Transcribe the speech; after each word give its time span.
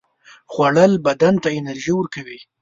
خوړل 0.51 0.93
بدن 1.05 1.33
ته 1.43 1.49
انرژي 1.59 1.93
ورکوي 1.95 2.39